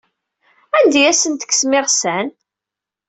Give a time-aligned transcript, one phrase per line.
[0.77, 2.27] Anda ay asen-tekksem iɣsan?